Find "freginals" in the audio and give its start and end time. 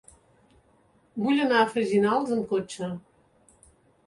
1.75-2.33